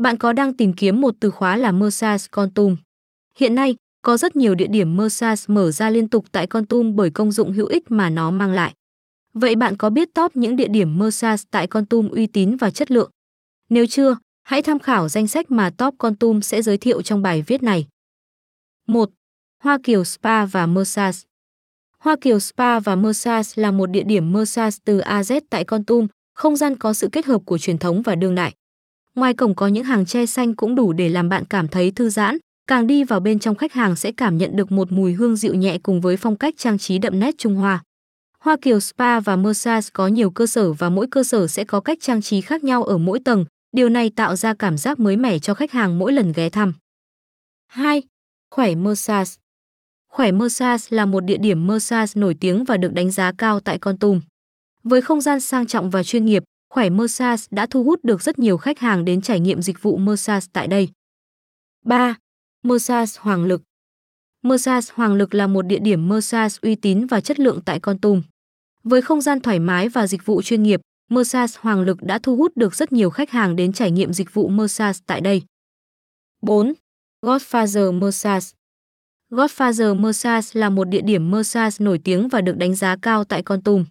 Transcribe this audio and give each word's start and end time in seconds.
Bạn 0.00 0.16
có 0.16 0.32
đang 0.32 0.54
tìm 0.54 0.72
kiếm 0.72 1.00
một 1.00 1.14
từ 1.20 1.30
khóa 1.30 1.56
là 1.56 1.72
massage 1.72 2.24
Con 2.30 2.50
Tum? 2.50 2.76
Hiện 3.36 3.54
nay, 3.54 3.76
có 4.02 4.16
rất 4.16 4.36
nhiều 4.36 4.54
địa 4.54 4.66
điểm 4.66 4.96
massage 4.96 5.42
mở 5.46 5.70
ra 5.70 5.90
liên 5.90 6.08
tục 6.08 6.24
tại 6.32 6.46
Con 6.46 6.66
Tum 6.66 6.96
bởi 6.96 7.10
công 7.10 7.32
dụng 7.32 7.52
hữu 7.52 7.66
ích 7.66 7.90
mà 7.90 8.10
nó 8.10 8.30
mang 8.30 8.52
lại. 8.52 8.74
Vậy 9.32 9.56
bạn 9.56 9.76
có 9.76 9.90
biết 9.90 10.14
top 10.14 10.36
những 10.36 10.56
địa 10.56 10.68
điểm 10.68 10.98
massage 10.98 11.42
tại 11.50 11.66
Con 11.66 11.86
Tum 11.86 12.08
uy 12.08 12.26
tín 12.26 12.56
và 12.56 12.70
chất 12.70 12.90
lượng? 12.90 13.10
Nếu 13.68 13.86
chưa, 13.86 14.16
hãy 14.42 14.62
tham 14.62 14.78
khảo 14.78 15.08
danh 15.08 15.26
sách 15.26 15.50
mà 15.50 15.70
Top 15.70 15.94
Con 15.98 16.16
Tum 16.16 16.40
sẽ 16.40 16.62
giới 16.62 16.78
thiệu 16.78 17.02
trong 17.02 17.22
bài 17.22 17.42
viết 17.46 17.62
này. 17.62 17.86
1. 18.86 19.10
Hoa 19.62 19.78
Kiều 19.82 20.04
Spa 20.04 20.46
và 20.46 20.66
Massage 20.66 21.18
Hoa 21.98 22.16
Kiều 22.20 22.38
Spa 22.38 22.80
và 22.80 22.96
Massage 22.96 23.62
là 23.62 23.70
một 23.70 23.86
địa 23.86 24.04
điểm 24.04 24.32
massage 24.32 24.76
từ 24.84 25.00
AZ 25.00 25.40
tại 25.50 25.64
Con 25.64 25.84
Tum, 25.84 26.06
không 26.34 26.56
gian 26.56 26.76
có 26.76 26.92
sự 26.92 27.08
kết 27.12 27.26
hợp 27.26 27.42
của 27.44 27.58
truyền 27.58 27.78
thống 27.78 28.02
và 28.02 28.14
đương 28.14 28.34
đại. 28.34 28.54
Ngoài 29.14 29.34
cổng 29.34 29.54
có 29.54 29.66
những 29.66 29.84
hàng 29.84 30.06
tre 30.06 30.26
xanh 30.26 30.56
cũng 30.56 30.74
đủ 30.74 30.92
để 30.92 31.08
làm 31.08 31.28
bạn 31.28 31.44
cảm 31.44 31.68
thấy 31.68 31.90
thư 31.90 32.08
giãn, 32.10 32.38
càng 32.66 32.86
đi 32.86 33.04
vào 33.04 33.20
bên 33.20 33.38
trong 33.38 33.54
khách 33.54 33.72
hàng 33.72 33.96
sẽ 33.96 34.12
cảm 34.12 34.38
nhận 34.38 34.56
được 34.56 34.72
một 34.72 34.92
mùi 34.92 35.12
hương 35.12 35.36
dịu 35.36 35.54
nhẹ 35.54 35.78
cùng 35.82 36.00
với 36.00 36.16
phong 36.16 36.36
cách 36.36 36.54
trang 36.58 36.78
trí 36.78 36.98
đậm 36.98 37.20
nét 37.20 37.34
Trung 37.38 37.54
Hoa. 37.54 37.82
Hoa 38.38 38.56
Kiều 38.62 38.80
Spa 38.80 39.20
và 39.20 39.36
Massage 39.36 39.88
có 39.92 40.08
nhiều 40.08 40.30
cơ 40.30 40.46
sở 40.46 40.72
và 40.72 40.88
mỗi 40.88 41.06
cơ 41.10 41.24
sở 41.24 41.46
sẽ 41.46 41.64
có 41.64 41.80
cách 41.80 41.98
trang 42.00 42.22
trí 42.22 42.40
khác 42.40 42.64
nhau 42.64 42.84
ở 42.84 42.98
mỗi 42.98 43.20
tầng, 43.24 43.44
điều 43.72 43.88
này 43.88 44.10
tạo 44.16 44.36
ra 44.36 44.54
cảm 44.54 44.78
giác 44.78 45.00
mới 45.00 45.16
mẻ 45.16 45.38
cho 45.38 45.54
khách 45.54 45.72
hàng 45.72 45.98
mỗi 45.98 46.12
lần 46.12 46.32
ghé 46.32 46.50
thăm. 46.50 46.72
2. 47.66 48.02
Khỏe 48.50 48.74
Massage 48.74 49.30
Khỏe 50.08 50.32
Massage 50.32 50.84
là 50.90 51.06
một 51.06 51.20
địa 51.20 51.38
điểm 51.38 51.66
massage 51.66 52.12
nổi 52.20 52.36
tiếng 52.40 52.64
và 52.64 52.76
được 52.76 52.92
đánh 52.92 53.10
giá 53.10 53.32
cao 53.38 53.60
tại 53.60 53.78
Con 53.78 53.98
Tum. 53.98 54.20
Với 54.82 55.00
không 55.00 55.20
gian 55.20 55.40
sang 55.40 55.66
trọng 55.66 55.90
và 55.90 56.02
chuyên 56.02 56.24
nghiệp, 56.24 56.42
Khỏe 56.74 56.90
Massage 56.90 57.42
đã 57.50 57.66
thu 57.66 57.84
hút 57.84 58.04
được 58.04 58.22
rất 58.22 58.38
nhiều 58.38 58.56
khách 58.56 58.78
hàng 58.78 59.04
đến 59.04 59.20
trải 59.20 59.40
nghiệm 59.40 59.62
dịch 59.62 59.82
vụ 59.82 59.96
massage 59.96 60.46
tại 60.52 60.66
đây. 60.66 60.88
3. 61.84 62.14
Massage 62.62 63.12
Hoàng 63.18 63.44
Lực 63.44 63.62
Massage 64.42 64.92
Hoàng 64.94 65.14
Lực 65.14 65.34
là 65.34 65.46
một 65.46 65.62
địa 65.62 65.78
điểm 65.78 66.08
massage 66.08 66.56
uy 66.62 66.74
tín 66.74 67.06
và 67.06 67.20
chất 67.20 67.40
lượng 67.40 67.60
tại 67.64 67.80
Con 67.80 67.98
Tum. 67.98 68.22
Với 68.84 69.02
không 69.02 69.20
gian 69.20 69.40
thoải 69.40 69.58
mái 69.58 69.88
và 69.88 70.06
dịch 70.06 70.26
vụ 70.26 70.42
chuyên 70.42 70.62
nghiệp, 70.62 70.80
Massage 71.08 71.52
Hoàng 71.60 71.80
Lực 71.80 72.02
đã 72.02 72.18
thu 72.18 72.36
hút 72.36 72.52
được 72.56 72.74
rất 72.74 72.92
nhiều 72.92 73.10
khách 73.10 73.30
hàng 73.30 73.56
đến 73.56 73.72
trải 73.72 73.90
nghiệm 73.90 74.12
dịch 74.12 74.34
vụ 74.34 74.48
massage 74.48 74.98
tại 75.06 75.20
đây. 75.20 75.42
4. 76.42 76.72
Godfather 77.22 77.92
Massage 78.00 78.46
Godfather 79.30 80.00
Massage 80.00 80.60
là 80.60 80.70
một 80.70 80.84
địa 80.84 81.02
điểm 81.02 81.30
massage 81.30 81.76
nổi 81.78 82.00
tiếng 82.04 82.28
và 82.28 82.40
được 82.40 82.56
đánh 82.56 82.74
giá 82.74 82.96
cao 83.02 83.24
tại 83.24 83.42
Con 83.42 83.62
Tum. 83.62 83.84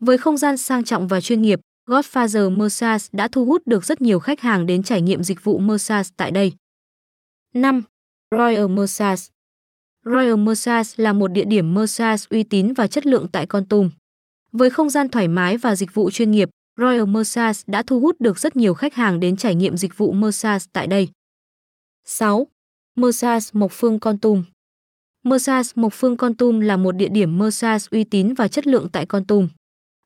Với 0.00 0.18
không 0.18 0.36
gian 0.36 0.56
sang 0.56 0.84
trọng 0.84 1.08
và 1.08 1.20
chuyên 1.20 1.42
nghiệp, 1.42 1.60
Godfather 1.86 2.50
Massage 2.50 3.04
đã 3.12 3.28
thu 3.28 3.44
hút 3.44 3.62
được 3.66 3.84
rất 3.84 4.00
nhiều 4.00 4.18
khách 4.18 4.40
hàng 4.40 4.66
đến 4.66 4.82
trải 4.82 5.02
nghiệm 5.02 5.22
dịch 5.22 5.44
vụ 5.44 5.58
massage 5.58 6.08
tại 6.16 6.30
đây. 6.30 6.52
5. 7.54 7.82
Royal 8.30 8.68
Massage 8.68 9.22
Royal 10.04 10.36
Massage 10.36 10.90
là 10.96 11.12
một 11.12 11.28
địa 11.28 11.44
điểm 11.44 11.74
massage 11.74 12.24
uy 12.30 12.42
tín 12.42 12.72
và 12.72 12.86
chất 12.86 13.06
lượng 13.06 13.26
tại 13.32 13.46
Con 13.46 13.64
Tum. 13.66 13.90
Với 14.52 14.70
không 14.70 14.90
gian 14.90 15.08
thoải 15.08 15.28
mái 15.28 15.56
và 15.56 15.76
dịch 15.76 15.94
vụ 15.94 16.10
chuyên 16.10 16.30
nghiệp, 16.30 16.50
Royal 16.76 17.06
Massage 17.06 17.60
đã 17.66 17.82
thu 17.82 18.00
hút 18.00 18.16
được 18.20 18.38
rất 18.38 18.56
nhiều 18.56 18.74
khách 18.74 18.94
hàng 18.94 19.20
đến 19.20 19.36
trải 19.36 19.54
nghiệm 19.54 19.76
dịch 19.76 19.98
vụ 19.98 20.12
massage 20.12 20.64
tại 20.72 20.86
đây. 20.86 21.08
6. 22.04 22.46
Massage 22.96 23.46
Mộc 23.52 23.72
Phương 23.72 24.00
Con 24.00 24.18
Tum 24.18 24.44
Massage 25.22 25.68
Mộc 25.74 25.92
Phương 25.94 26.16
Con 26.16 26.34
Tum 26.34 26.60
là 26.60 26.76
một 26.76 26.92
địa 26.92 27.08
điểm 27.08 27.38
massage 27.38 27.86
uy 27.90 28.04
tín 28.04 28.34
và 28.34 28.48
chất 28.48 28.66
lượng 28.66 28.88
tại 28.92 29.06
Con 29.06 29.24
Tum. 29.24 29.48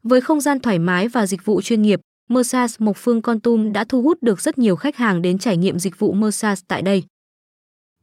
Với 0.09 0.21
không 0.21 0.41
gian 0.41 0.61
thoải 0.61 0.79
mái 0.79 1.09
và 1.09 1.27
dịch 1.27 1.45
vụ 1.45 1.63
chuyên 1.63 1.83
nghiệp, 1.83 2.01
Mersas 2.29 2.77
Mộc 2.79 2.97
Phương 2.97 3.23
Con 3.23 3.41
Tum 3.41 3.73
đã 3.73 3.85
thu 3.85 4.03
hút 4.03 4.19
được 4.23 4.41
rất 4.41 4.59
nhiều 4.59 4.77
khách 4.77 4.97
hàng 4.97 5.23
đến 5.23 5.39
trải 5.39 5.57
nghiệm 5.57 5.79
dịch 5.79 5.99
vụ 5.99 6.13
Mersas 6.13 6.63
tại 6.69 6.83
đây. 6.83 7.05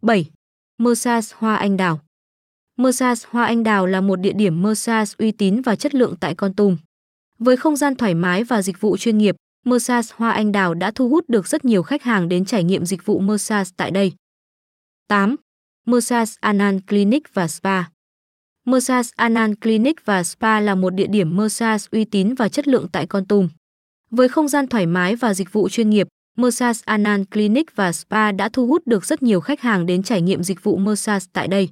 7. 0.01 0.25
Mersas 0.77 1.33
Hoa 1.33 1.55
Anh 1.55 1.77
Đào 1.77 1.99
Mersas 2.77 3.25
Hoa 3.25 3.45
Anh 3.45 3.63
Đào 3.63 3.85
là 3.85 4.01
một 4.01 4.15
địa 4.15 4.33
điểm 4.33 4.61
Mersas 4.61 5.13
uy 5.17 5.31
tín 5.31 5.61
và 5.61 5.75
chất 5.75 5.95
lượng 5.95 6.15
tại 6.19 6.35
Con 6.35 6.53
Tum. 6.53 6.77
Với 7.39 7.57
không 7.57 7.75
gian 7.75 7.95
thoải 7.95 8.13
mái 8.13 8.43
và 8.43 8.61
dịch 8.61 8.81
vụ 8.81 8.97
chuyên 8.97 9.17
nghiệp, 9.17 9.35
Mersas 9.65 10.11
Hoa 10.13 10.31
Anh 10.31 10.51
Đào 10.51 10.73
đã 10.73 10.91
thu 10.95 11.09
hút 11.09 11.25
được 11.27 11.47
rất 11.47 11.65
nhiều 11.65 11.83
khách 11.83 12.03
hàng 12.03 12.29
đến 12.29 12.45
trải 12.45 12.63
nghiệm 12.63 12.85
dịch 12.85 13.05
vụ 13.05 13.19
Mersas 13.19 13.71
tại 13.77 13.91
đây. 13.91 14.13
8. 15.07 15.35
Mersas 15.85 16.35
Anan 16.39 16.81
Clinic 16.81 17.33
và 17.33 17.47
Spa 17.47 17.83
Massage 18.67 19.09
Anan 19.15 19.55
Clinic 19.55 20.05
và 20.05 20.23
Spa 20.23 20.59
là 20.59 20.75
một 20.75 20.89
địa 20.89 21.07
điểm 21.07 21.37
massage 21.37 21.85
uy 21.91 22.05
tín 22.05 22.33
và 22.33 22.49
chất 22.49 22.67
lượng 22.67 22.87
tại 22.91 23.07
Con 23.07 23.25
Tum. 23.25 23.49
Với 24.11 24.27
không 24.27 24.47
gian 24.47 24.67
thoải 24.67 24.85
mái 24.85 25.15
và 25.15 25.33
dịch 25.33 25.53
vụ 25.53 25.69
chuyên 25.69 25.89
nghiệp, 25.89 26.07
Massage 26.37 26.79
Anan 26.85 27.25
Clinic 27.25 27.75
và 27.75 27.91
Spa 27.91 28.31
đã 28.31 28.49
thu 28.49 28.67
hút 28.67 28.87
được 28.87 29.05
rất 29.05 29.23
nhiều 29.23 29.39
khách 29.41 29.61
hàng 29.61 29.85
đến 29.85 30.03
trải 30.03 30.21
nghiệm 30.21 30.43
dịch 30.43 30.63
vụ 30.63 30.77
massage 30.77 31.25
tại 31.33 31.47
đây. 31.47 31.69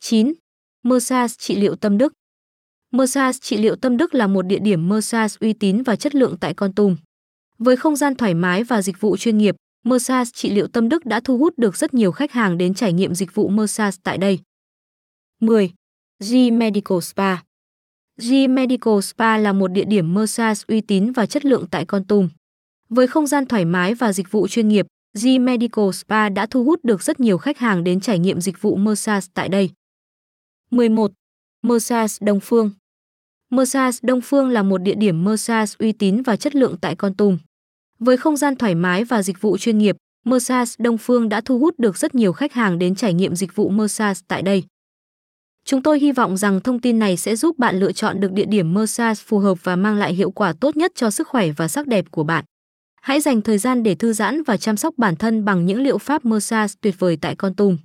9. 0.00 0.32
Massage 0.82 1.34
trị 1.38 1.56
liệu 1.56 1.76
tâm 1.76 1.98
đức 1.98 2.12
Massage 2.92 3.38
trị 3.40 3.56
liệu 3.56 3.76
tâm 3.76 3.96
đức 3.96 4.14
là 4.14 4.26
một 4.26 4.42
địa 4.42 4.58
điểm 4.58 4.88
massage 4.88 5.36
uy 5.40 5.52
tín 5.52 5.82
và 5.82 5.96
chất 5.96 6.14
lượng 6.14 6.36
tại 6.40 6.54
Con 6.54 6.72
Tum. 6.72 6.96
Với 7.58 7.76
không 7.76 7.96
gian 7.96 8.14
thoải 8.14 8.34
mái 8.34 8.64
và 8.64 8.82
dịch 8.82 9.00
vụ 9.00 9.16
chuyên 9.16 9.38
nghiệp, 9.38 9.56
massage 9.84 10.30
trị 10.34 10.50
liệu 10.50 10.66
tâm 10.66 10.88
đức 10.88 11.06
đã 11.06 11.20
thu 11.20 11.38
hút 11.38 11.54
được 11.56 11.76
rất 11.76 11.94
nhiều 11.94 12.12
khách 12.12 12.32
hàng 12.32 12.58
đến 12.58 12.74
trải 12.74 12.92
nghiệm 12.92 13.14
dịch 13.14 13.34
vụ 13.34 13.48
massage 13.48 13.96
tại 14.02 14.18
đây. 14.18 14.38
10. 15.40 15.70
G 16.20 16.34
Medical 16.52 17.00
Spa 17.00 17.36
G 18.16 18.32
Medical 18.48 19.00
Spa 19.02 19.38
là 19.38 19.52
một 19.52 19.68
địa 19.68 19.84
điểm 19.84 20.14
massage 20.14 20.60
uy 20.68 20.80
tín 20.80 21.12
và 21.12 21.26
chất 21.26 21.44
lượng 21.44 21.66
tại 21.70 21.84
Con 21.84 22.04
Tum. 22.04 22.28
Với 22.88 23.06
không 23.06 23.26
gian 23.26 23.46
thoải 23.46 23.64
mái 23.64 23.94
và 23.94 24.12
dịch 24.12 24.30
vụ 24.30 24.48
chuyên 24.48 24.68
nghiệp, 24.68 24.86
G 25.14 25.26
Medical 25.40 25.90
Spa 25.92 26.28
đã 26.28 26.46
thu 26.46 26.64
hút 26.64 26.84
được 26.84 27.02
rất 27.02 27.20
nhiều 27.20 27.38
khách 27.38 27.58
hàng 27.58 27.84
đến 27.84 28.00
trải 28.00 28.18
nghiệm 28.18 28.40
dịch 28.40 28.62
vụ 28.62 28.76
massage 28.76 29.26
tại 29.34 29.48
đây. 29.48 29.70
11. 30.70 31.12
Massage 31.62 32.14
Đông 32.20 32.40
Phương 32.40 32.70
Massage 33.50 33.98
Đông 34.02 34.20
Phương 34.20 34.48
là 34.48 34.62
một 34.62 34.78
địa 34.78 34.94
điểm 34.94 35.24
massage 35.24 35.72
uy 35.78 35.92
tín 35.92 36.22
và 36.22 36.36
chất 36.36 36.54
lượng 36.54 36.76
tại 36.80 36.96
Con 36.96 37.14
Tum. 37.14 37.38
Với 37.98 38.16
không 38.16 38.36
gian 38.36 38.56
thoải 38.56 38.74
mái 38.74 39.04
và 39.04 39.22
dịch 39.22 39.40
vụ 39.40 39.58
chuyên 39.58 39.78
nghiệp, 39.78 39.96
Massage 40.24 40.72
Đông 40.78 40.98
Phương 40.98 41.28
đã 41.28 41.40
thu 41.40 41.58
hút 41.58 41.74
được 41.78 41.98
rất 41.98 42.14
nhiều 42.14 42.32
khách 42.32 42.52
hàng 42.52 42.78
đến 42.78 42.94
trải 42.94 43.14
nghiệm 43.14 43.34
dịch 43.36 43.56
vụ 43.56 43.68
massage 43.68 44.20
tại 44.28 44.42
đây. 44.42 44.64
Chúng 45.68 45.82
tôi 45.82 45.98
hy 46.00 46.12
vọng 46.12 46.36
rằng 46.36 46.60
thông 46.60 46.80
tin 46.80 46.98
này 46.98 47.16
sẽ 47.16 47.36
giúp 47.36 47.58
bạn 47.58 47.78
lựa 47.78 47.92
chọn 47.92 48.20
được 48.20 48.32
địa 48.32 48.44
điểm 48.44 48.74
massage 48.74 49.22
phù 49.26 49.38
hợp 49.38 49.64
và 49.64 49.76
mang 49.76 49.96
lại 49.96 50.14
hiệu 50.14 50.30
quả 50.30 50.52
tốt 50.60 50.76
nhất 50.76 50.92
cho 50.94 51.10
sức 51.10 51.28
khỏe 51.28 51.50
và 51.50 51.68
sắc 51.68 51.86
đẹp 51.86 52.04
của 52.10 52.24
bạn. 52.24 52.44
Hãy 53.02 53.20
dành 53.20 53.42
thời 53.42 53.58
gian 53.58 53.82
để 53.82 53.94
thư 53.94 54.12
giãn 54.12 54.42
và 54.42 54.56
chăm 54.56 54.76
sóc 54.76 54.94
bản 54.96 55.16
thân 55.16 55.44
bằng 55.44 55.66
những 55.66 55.82
liệu 55.82 55.98
pháp 55.98 56.24
massage 56.24 56.74
tuyệt 56.80 56.94
vời 56.98 57.18
tại 57.20 57.34
Con 57.34 57.54
Tum. 57.54 57.76